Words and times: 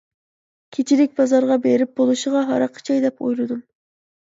كېچىلىك 0.77 1.13
بازارغا 1.19 1.59
بېرىپ 1.67 1.95
بولۇشىغا 2.01 2.43
ھاراق 2.51 2.83
ئىچەي 2.83 3.05
دەپ 3.07 3.25
ئويلىدىم. 3.29 3.65